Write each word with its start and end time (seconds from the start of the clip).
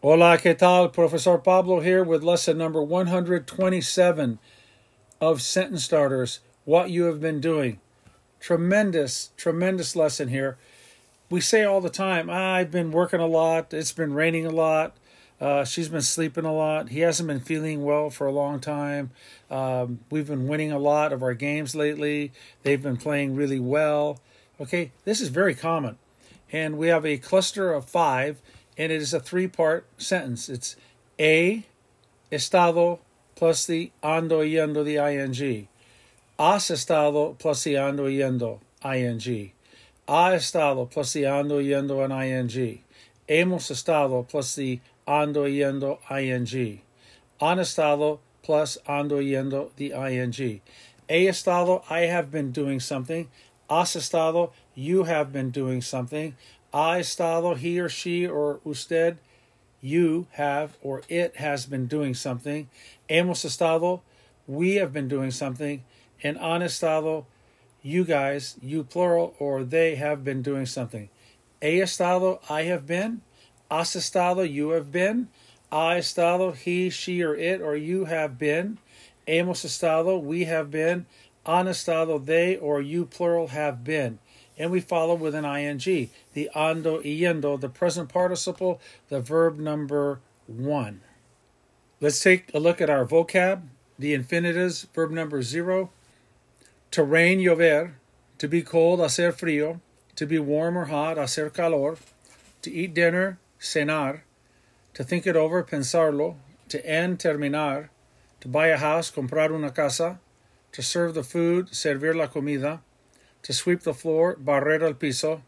Hola, 0.00 0.38
¿qué 0.38 0.56
tal? 0.56 0.90
Professor 0.90 1.38
Pablo 1.38 1.80
here 1.80 2.04
with 2.04 2.22
lesson 2.22 2.56
number 2.56 2.80
127 2.80 4.38
of 5.20 5.42
Sentence 5.42 5.82
Starters 5.82 6.38
What 6.64 6.90
You 6.90 7.06
Have 7.06 7.20
Been 7.20 7.40
Doing. 7.40 7.80
Tremendous, 8.38 9.32
tremendous 9.36 9.96
lesson 9.96 10.28
here. 10.28 10.56
We 11.28 11.40
say 11.40 11.64
all 11.64 11.80
the 11.80 11.90
time, 11.90 12.30
I've 12.30 12.70
been 12.70 12.92
working 12.92 13.18
a 13.18 13.26
lot, 13.26 13.74
it's 13.74 13.90
been 13.90 14.14
raining 14.14 14.46
a 14.46 14.52
lot, 14.52 14.96
uh, 15.40 15.64
she's 15.64 15.88
been 15.88 16.02
sleeping 16.02 16.44
a 16.44 16.54
lot, 16.54 16.90
he 16.90 17.00
hasn't 17.00 17.26
been 17.26 17.40
feeling 17.40 17.82
well 17.82 18.08
for 18.08 18.28
a 18.28 18.32
long 18.32 18.60
time. 18.60 19.10
Um, 19.50 19.98
we've 20.12 20.28
been 20.28 20.46
winning 20.46 20.70
a 20.70 20.78
lot 20.78 21.12
of 21.12 21.24
our 21.24 21.34
games 21.34 21.74
lately, 21.74 22.30
they've 22.62 22.80
been 22.80 22.98
playing 22.98 23.34
really 23.34 23.58
well. 23.58 24.20
Okay, 24.60 24.92
this 25.04 25.20
is 25.20 25.30
very 25.30 25.56
common. 25.56 25.98
And 26.52 26.78
we 26.78 26.86
have 26.86 27.04
a 27.04 27.18
cluster 27.18 27.72
of 27.72 27.86
five 27.86 28.40
and 28.78 28.92
it 28.92 29.02
is 29.02 29.12
a 29.12 29.20
three 29.20 29.48
part 29.48 29.84
sentence. 29.98 30.48
It's 30.48 30.76
A, 31.18 31.66
estado 32.30 33.00
plus 33.34 33.66
the 33.66 33.90
ando 34.02 34.48
yendo, 34.48 34.84
the 34.84 34.96
ing. 34.96 35.68
Has 36.38 36.70
estado 36.70 37.36
plus 37.36 37.64
the 37.64 37.74
ando 37.74 38.06
yendo, 38.08 38.60
ing. 38.84 39.52
Ha 40.08 40.30
estado 40.30 40.88
plus 40.88 41.12
the 41.12 41.24
ando 41.24 41.60
yendo, 41.60 42.04
and 42.04 42.54
ing. 42.54 42.80
Hemos 43.28 43.70
estado 43.70 44.26
plus 44.28 44.54
the 44.54 44.80
ando 45.06 45.44
yendo, 45.44 45.98
ing. 46.10 46.80
Han 47.40 47.58
estado 47.58 48.20
plus 48.42 48.78
ando 48.88 49.20
yendo, 49.20 49.70
the 49.76 49.92
ing. 49.92 50.60
He 51.08 51.26
estado, 51.26 51.82
I 51.90 52.00
have 52.00 52.30
been 52.30 52.52
doing 52.52 52.80
something. 52.80 53.28
Has 53.68 53.96
estado, 53.96 54.52
you 54.74 55.04
have 55.04 55.32
been 55.32 55.50
doing 55.50 55.82
something. 55.82 56.34
Ha 56.72 56.98
estado, 56.98 57.54
he 57.54 57.80
or 57.80 57.88
she 57.88 58.26
or 58.26 58.60
usted, 58.64 59.18
you 59.80 60.26
have 60.32 60.76
or 60.82 61.02
it 61.08 61.36
has 61.36 61.66
been 61.66 61.86
doing 61.86 62.14
something. 62.14 62.68
Hemos 63.08 63.44
estado, 63.44 64.02
we 64.46 64.76
have 64.76 64.92
been 64.92 65.08
doing 65.08 65.30
something. 65.30 65.82
And 66.22 66.36
han 66.36 66.62
estado, 66.62 67.26
you 67.82 68.04
guys, 68.04 68.56
you 68.60 68.82
plural, 68.82 69.34
or 69.38 69.62
they 69.62 69.94
have 69.94 70.24
been 70.24 70.42
doing 70.42 70.66
something. 70.66 71.08
He 71.62 71.80
estado, 71.80 72.40
I 72.50 72.62
have 72.64 72.86
been. 72.86 73.22
Has 73.70 73.94
estado, 73.94 74.42
you 74.42 74.70
have 74.70 74.90
been. 74.90 75.28
Ha 75.70 75.96
estado, 75.96 76.52
he, 76.52 76.90
she, 76.90 77.22
or 77.22 77.34
it, 77.34 77.60
or 77.60 77.76
you 77.76 78.06
have 78.06 78.38
been. 78.38 78.78
Hemos 79.26 79.64
estado, 79.64 80.18
we 80.18 80.44
have 80.44 80.70
been. 80.70 81.06
Han 81.48 81.66
estado, 81.66 82.18
they, 82.18 82.56
or 82.56 82.80
you 82.80 83.06
plural, 83.06 83.48
have 83.48 83.82
been 83.82 84.20
and 84.58 84.70
we 84.70 84.80
follow 84.80 85.14
with 85.14 85.34
an 85.34 85.44
ing, 85.44 86.10
the 86.32 86.50
ando 86.54 87.00
yendo, 87.02 87.60
the 87.60 87.68
present 87.68 88.08
participle, 88.08 88.80
the 89.08 89.20
verb 89.20 89.58
number 89.58 90.20
one. 90.46 91.00
Let's 92.00 92.20
take 92.20 92.52
a 92.52 92.58
look 92.58 92.80
at 92.80 92.90
our 92.90 93.06
vocab, 93.06 93.62
the 93.98 94.14
infinitives, 94.14 94.86
verb 94.94 95.10
number 95.10 95.42
zero. 95.42 95.90
To 96.92 97.02
rain, 97.02 97.38
llover, 97.38 97.92
to 98.38 98.48
be 98.48 98.62
cold, 98.62 99.00
hacer 99.00 99.32
frío, 99.32 99.80
to 100.16 100.26
be 100.26 100.38
warm 100.38 100.76
or 100.76 100.86
hot, 100.86 101.16
hacer 101.16 101.50
calor, 101.50 101.96
to 102.62 102.72
eat 102.72 102.94
dinner, 102.94 103.38
cenar, 103.60 104.22
to 104.94 105.04
think 105.04 105.26
it 105.26 105.36
over, 105.36 105.62
pensarlo, 105.62 106.36
to 106.68 106.84
end, 106.84 107.20
terminar, 107.20 107.90
to 108.40 108.48
buy 108.48 108.68
a 108.68 108.78
house, 108.78 109.10
comprar 109.10 109.52
una 109.52 109.70
casa, 109.70 110.18
to 110.78 110.82
serve 110.84 111.12
the 111.12 111.24
food, 111.24 111.74
servir 111.74 112.14
la 112.14 112.28
comida, 112.28 112.80
to 113.42 113.52
sweep 113.52 113.80
the 113.80 113.92
floor, 113.92 114.36
barrer 114.36 114.80
el 114.80 114.94
piso, 114.94 115.42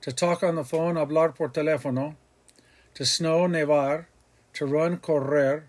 to 0.00 0.12
talk 0.12 0.44
on 0.44 0.54
the 0.54 0.62
phone, 0.62 0.94
hablar 0.94 1.34
por 1.34 1.48
teléfono, 1.48 2.14
to 2.94 3.04
snow, 3.04 3.48
nevar, 3.48 4.06
to 4.52 4.64
run, 4.64 4.96
correr, 4.96 5.64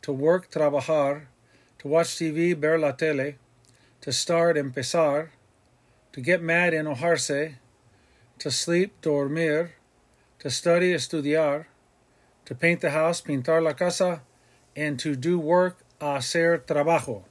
to 0.00 0.10
work, 0.10 0.50
trabajar, 0.50 1.26
to 1.78 1.86
watch 1.86 2.16
TV, 2.16 2.56
ver 2.56 2.78
la 2.78 2.92
tele, 2.92 3.34
to 4.00 4.10
start, 4.10 4.56
empezar, 4.56 5.32
to 6.12 6.22
get 6.22 6.40
mad, 6.40 6.72
enojarse, 6.72 7.56
to 8.38 8.50
sleep, 8.50 8.98
dormir, 9.02 9.72
to 10.38 10.48
study, 10.48 10.94
estudiar, 10.94 11.66
to 12.46 12.54
paint 12.54 12.80
the 12.80 12.88
house, 12.88 13.20
pintar 13.20 13.62
la 13.62 13.74
casa, 13.74 14.22
and 14.74 14.98
to 14.98 15.14
do 15.14 15.38
work, 15.38 15.76
hacer 16.00 16.64
trabajo. 16.64 17.24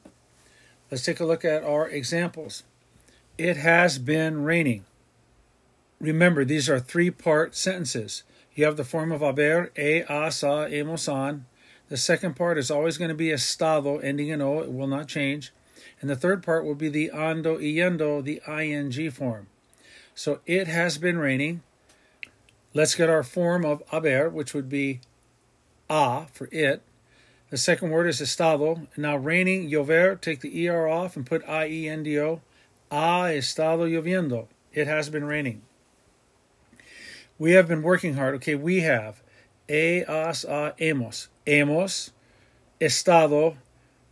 Let's 0.91 1.03
take 1.03 1.19
a 1.19 1.25
look 1.25 1.43
at 1.43 1.63
our 1.63 1.87
examples. 1.89 2.63
It 3.37 3.57
has 3.57 3.97
been 3.97 4.43
raining. 4.43 4.85
Remember, 5.99 6.45
these 6.45 6.69
are 6.69 6.79
three 6.79 7.09
part 7.09 7.55
sentences. 7.55 8.23
You 8.53 8.65
have 8.65 8.77
the 8.77 8.83
form 8.83 9.11
of 9.11 9.21
haber, 9.21 9.71
e, 9.77 10.03
a, 10.07 10.31
sa, 10.31 10.65
hemos, 10.67 11.07
han. 11.07 11.45
The 11.89 11.97
second 11.97 12.35
part 12.35 12.57
is 12.57 12.71
always 12.71 12.97
going 12.97 13.09
to 13.09 13.15
be 13.15 13.31
estado, 13.31 13.97
ending 13.97 14.29
in 14.29 14.41
o, 14.41 14.59
it 14.59 14.71
will 14.71 14.87
not 14.87 15.07
change. 15.07 15.51
And 16.01 16.09
the 16.09 16.15
third 16.15 16.43
part 16.43 16.65
will 16.65 16.75
be 16.75 16.89
the 16.89 17.11
ando, 17.13 17.57
yendo, 17.57 18.23
the 18.23 18.41
ing 18.47 19.11
form. 19.11 19.47
So 20.13 20.39
it 20.45 20.67
has 20.67 20.97
been 20.97 21.17
raining. 21.17 21.63
Let's 22.73 22.95
get 22.95 23.09
our 23.09 23.23
form 23.23 23.65
of 23.65 23.83
haber, 23.91 24.29
which 24.29 24.53
would 24.53 24.69
be 24.69 25.01
a 25.89 26.27
for 26.27 26.47
it. 26.51 26.81
The 27.51 27.57
second 27.57 27.91
word 27.91 28.07
is 28.07 28.21
estado. 28.21 28.87
Now 28.97 29.17
raining, 29.17 29.69
llover, 29.69 30.19
take 30.19 30.41
the 30.41 30.67
er 30.67 30.87
off 30.87 31.15
and 31.15 31.25
put 31.25 31.47
i 31.47 31.67
e 31.67 31.87
n 31.87 32.01
d 32.01 32.19
o. 32.19 32.41
Ha 32.91 33.25
estado 33.25 33.87
lloviendo. 33.87 34.47
It 34.73 34.87
has 34.87 35.09
been 35.09 35.25
raining. 35.25 35.61
We 37.37 37.51
have 37.51 37.67
been 37.67 37.83
working 37.83 38.15
hard. 38.15 38.35
Okay, 38.35 38.55
we 38.55 38.81
have. 38.81 39.21
E, 39.69 40.03
as, 40.07 40.43
a, 40.43 40.73
hemos. 40.79 41.27
Hemos 41.45 42.11
estado. 42.81 43.57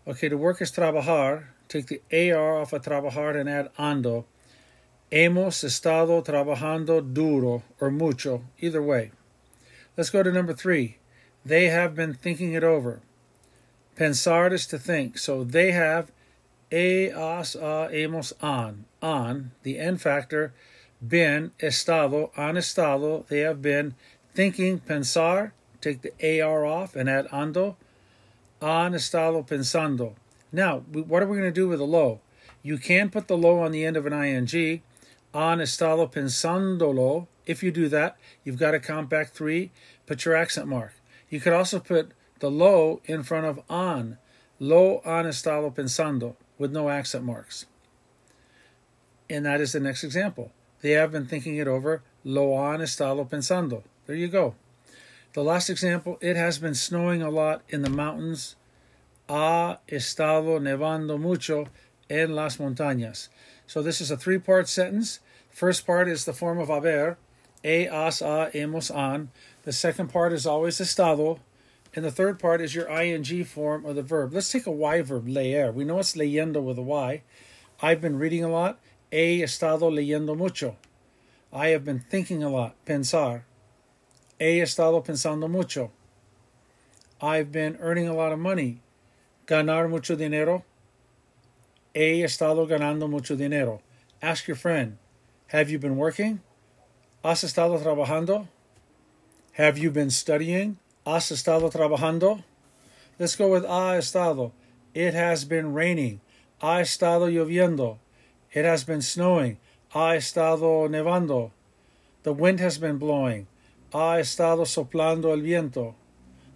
Okay, 0.08 0.28
the 0.28 0.38
work 0.38 0.62
is 0.62 0.72
trabajar. 0.72 1.46
Take 1.68 1.88
the 1.88 2.32
AR 2.32 2.62
off 2.62 2.74
of 2.74 2.84
trabajar 2.84 3.36
and 3.40 3.50
add 3.50 3.74
ando. 3.80 4.26
Hemos 5.12 5.64
estado 5.64 6.24
trabajando 6.24 7.14
duro 7.14 7.64
or 7.80 7.90
mucho. 7.90 8.44
Either 8.60 8.82
way. 8.82 9.12
Let's 9.98 10.10
go 10.12 10.22
to 10.22 10.32
number 10.32 10.54
three. 10.54 10.98
They 11.46 11.70
have 11.70 11.96
been 11.96 12.14
thinking 12.14 12.54
it 12.54 12.64
over. 12.64 13.02
Pensar 13.96 14.52
is 14.52 14.66
to 14.68 14.78
think. 14.78 15.18
So 15.18 15.44
they 15.44 15.72
have 15.72 16.12
e, 16.72 17.10
as, 17.10 17.56
a, 17.56 17.90
hemos, 17.92 18.34
an. 18.42 18.86
An, 19.02 19.52
the 19.64 19.78
N 19.78 19.98
factor, 19.98 20.54
been, 21.06 21.52
estado, 21.60 22.32
han 22.36 22.56
estado, 22.56 23.26
they 23.28 23.40
have 23.40 23.62
been 23.62 23.96
thinking, 24.34 24.80
pensar, 24.80 25.52
take 25.82 26.02
the 26.02 26.42
AR 26.42 26.66
off 26.66 26.96
and 26.96 27.10
add 27.10 27.28
ando, 27.28 27.76
han 28.62 28.94
estado 28.94 29.46
pensando. 29.46 30.14
Now, 30.52 30.80
what 30.80 31.22
are 31.22 31.28
we 31.28 31.38
going 31.38 31.50
to 31.50 31.52
do 31.52 31.68
with 31.68 31.80
the 31.80 31.86
lo? 31.86 32.22
You 32.62 32.78
can 32.78 33.10
put 33.10 33.28
the 33.28 33.38
lo 33.38 33.60
on 33.60 33.72
the 33.72 33.86
end 33.86 33.98
of 33.98 34.06
an 34.06 34.14
ing, 34.14 34.82
han 35.34 35.60
estado 35.60 36.12
pensándolo. 36.12 37.28
If 37.46 37.62
you 37.62 37.72
do 37.72 37.90
that, 37.90 38.16
you've 38.44 38.58
got 38.58 38.72
to 38.72 38.80
count 38.80 39.10
back 39.10 39.32
three, 39.32 39.72
put 40.06 40.24
your 40.24 40.36
accent 40.36 40.68
mark. 40.68 40.94
You 41.30 41.42
could 41.42 41.52
also 41.52 41.80
put 41.80 42.12
the 42.44 42.52
lo 42.52 43.00
in 43.06 43.24
front 43.24 43.46
of 43.46 43.62
an, 43.70 44.18
lo 44.60 45.02
han 45.06 45.24
estado 45.24 45.74
pensando 45.74 46.36
with 46.58 46.74
no 46.74 46.90
accent 46.90 47.24
marks. 47.24 47.68
And 49.30 49.46
that 49.46 49.62
is 49.62 49.72
the 49.72 49.80
next 49.80 50.04
example. 50.04 50.52
They 50.82 50.92
have 50.92 51.10
been 51.10 51.26
thinking 51.26 51.56
it 51.56 51.70
over. 51.70 52.04
Lo 52.26 52.58
han 52.58 52.82
estado 52.82 53.30
pensando. 53.30 53.84
There 54.08 54.18
you 54.18 54.28
go. 54.28 54.56
The 55.32 55.42
last 55.42 55.70
example, 55.70 56.18
it 56.20 56.36
has 56.36 56.60
been 56.60 56.76
snowing 56.76 57.22
a 57.22 57.30
lot 57.30 57.62
in 57.70 57.82
the 57.82 57.90
mountains. 57.90 58.58
Ha 59.30 59.78
estado 59.88 60.60
nevando 60.60 61.18
mucho 61.18 61.70
en 62.10 62.36
las 62.36 62.58
montañas. 62.58 63.30
So 63.68 63.82
this 63.82 64.02
is 64.02 64.12
a 64.12 64.18
three 64.18 64.38
part 64.38 64.68
sentence. 64.68 65.22
First 65.50 65.86
part 65.86 66.10
is 66.10 66.26
the 66.26 66.34
form 66.34 66.60
of 66.60 66.68
haber, 66.68 67.16
e, 67.64 67.88
as, 67.88 68.22
a, 68.22 68.52
hemos, 68.54 68.92
an. 68.94 69.32
The 69.62 69.72
second 69.72 70.10
part 70.10 70.34
is 70.34 70.46
always 70.46 70.82
estado, 70.82 71.40
and 71.96 72.04
the 72.04 72.12
third 72.12 72.40
part 72.40 72.62
is 72.62 72.74
your 72.74 72.90
ing 72.90 73.44
form 73.44 73.86
of 73.86 73.96
the 73.96 74.02
verb. 74.02 74.34
Let's 74.34 74.52
take 74.52 74.66
a 74.66 74.72
Y 74.72 75.02
verb, 75.02 75.28
leer. 75.28 75.72
We 75.72 75.84
know 75.84 76.00
it's 76.00 76.16
leyendo 76.16 76.62
with 76.62 76.78
a 76.78 76.82
Y. 76.82 77.22
I've 77.82 78.02
been 78.02 78.18
reading 78.18 78.44
a 78.44 78.50
lot. 78.50 78.80
He 79.12 79.42
estado 79.42 79.92
leyendo 79.92 80.36
mucho. 80.36 80.76
I 81.52 81.68
have 81.68 81.86
been 81.86 82.00
thinking 82.00 82.42
a 82.42 82.50
lot, 82.50 82.76
pensar. 82.86 83.44
He 84.40 84.60
estado 84.60 85.06
pensando 85.06 85.48
mucho. 85.48 85.92
I've 87.22 87.52
been 87.52 87.78
earning 87.80 88.08
a 88.08 88.16
lot 88.16 88.32
of 88.32 88.40
money. 88.40 88.82
Ganar 89.46 89.88
mucho 89.88 90.16
dinero. 90.16 90.66
He 91.94 92.24
estado 92.24 92.68
ganando 92.68 93.08
mucho 93.08 93.36
dinero. 93.36 93.82
Ask 94.22 94.48
your 94.48 94.58
friend, 94.58 94.98
have 95.48 95.70
you 95.70 95.78
been 95.78 95.98
working? 95.98 96.42
¿Has 97.24 97.44
estado 97.44 97.80
trabajando? 97.80 98.48
Have 99.54 99.78
you 99.78 99.92
been 99.92 100.10
studying? 100.10 100.80
¿Has 101.06 101.32
estado 101.32 101.70
trabajando? 101.70 102.44
Let's 103.20 103.36
go 103.36 103.50
with 103.50 103.66
ha 103.66 103.98
estado. 103.98 104.54
It 104.94 105.14
has 105.14 105.44
been 105.44 105.74
raining. 105.74 106.22
Ha 106.62 106.80
estado 106.80 107.28
lloviendo. 107.30 107.98
It 108.54 108.64
has 108.64 108.86
been 108.86 109.02
snowing. 109.02 109.58
Ha 109.90 110.16
estado 110.16 110.88
nevando. 110.88 111.52
The 112.24 112.32
wind 112.32 112.62
has 112.62 112.78
been 112.78 112.98
blowing. 113.00 113.48
Ha 113.92 114.20
estado 114.22 114.66
soplando 114.66 115.34
el 115.34 115.42
viento. 115.42 115.96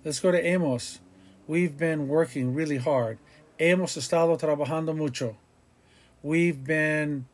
Let's 0.05 0.21
go 0.21 0.31
to 0.31 0.41
hemos. 0.41 0.99
We've 1.45 1.77
been 1.77 2.07
working 2.07 2.53
really 2.53 2.77
hard. 2.77 3.17
Hemos 3.59 3.97
estado 3.97 4.39
trabajando 4.39 4.95
mucho. 4.95 5.35
We've 6.23 6.63
been 6.63 7.25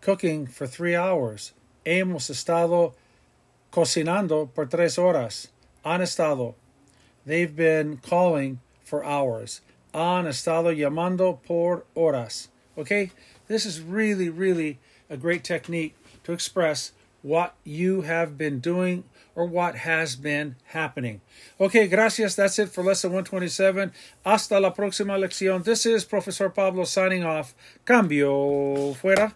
cooking 0.00 0.46
for 0.46 0.68
three 0.68 0.94
hours. 0.94 1.52
Hemos 1.84 2.30
estado 2.30 2.94
cocinando 3.72 4.54
por 4.54 4.66
tres 4.66 4.98
horas. 4.98 5.48
Han 5.84 6.00
estado. 6.00 6.54
They've 7.26 7.54
been 7.54 7.98
calling 7.98 8.60
for 8.82 9.04
hours. 9.04 9.60
Han 9.92 10.26
estado 10.26 10.74
llamando 10.74 11.42
por 11.42 11.84
horas. 11.94 12.48
Okay? 12.76 13.10
This 13.48 13.66
is 13.66 13.80
really, 13.80 14.28
really 14.28 14.78
a 15.10 15.16
great 15.16 15.44
technique 15.44 15.94
to 16.24 16.32
express 16.32 16.92
what 17.22 17.54
you 17.64 18.02
have 18.02 18.36
been 18.36 18.60
doing 18.60 19.04
or 19.34 19.46
what 19.46 19.76
has 19.76 20.16
been 20.16 20.56
happening. 20.66 21.20
Okay, 21.60 21.88
gracias. 21.88 22.36
That's 22.36 22.58
it 22.58 22.68
for 22.68 22.84
lesson 22.84 23.10
127. 23.10 23.92
Hasta 24.24 24.60
la 24.60 24.72
próxima 24.72 25.18
lección. 25.18 25.64
This 25.64 25.86
is 25.86 26.04
Professor 26.04 26.48
Pablo 26.48 26.84
signing 26.84 27.24
off. 27.24 27.54
Cambio 27.84 28.94
fuera. 28.94 29.34